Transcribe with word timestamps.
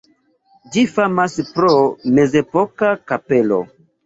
Ĝi 0.75 0.85
famas 0.93 1.35
pro 1.57 1.75
mezepoka 2.17 2.91
kapelo. 3.13 3.63